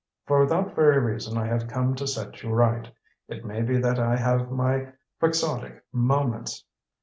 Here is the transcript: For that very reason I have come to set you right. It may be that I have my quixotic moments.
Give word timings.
For 0.25 0.47
that 0.47 0.73
very 0.73 0.97
reason 0.97 1.37
I 1.37 1.45
have 1.45 1.67
come 1.67 1.93
to 1.93 2.07
set 2.07 2.41
you 2.41 2.49
right. 2.51 2.89
It 3.27 3.45
may 3.45 3.61
be 3.61 3.77
that 3.77 3.99
I 3.99 4.17
have 4.17 4.49
my 4.49 4.93
quixotic 5.19 5.83
moments. 5.93 6.65